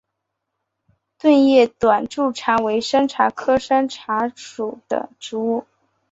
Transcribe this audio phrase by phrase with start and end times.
[1.19, 5.67] 钝叶短柱茶为山茶科山茶属的植物。